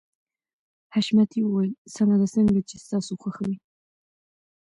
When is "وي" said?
3.49-3.57